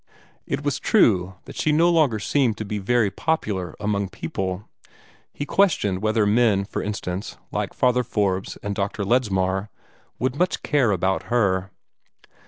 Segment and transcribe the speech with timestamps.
[0.47, 4.67] It was true that she no longer seemed to be very popular among people.
[5.31, 9.03] He questioned whether men, for instance, like Father Forbes and Dr.
[9.05, 9.69] Ledsmar
[10.17, 10.31] would
[10.63, 11.69] care much about her.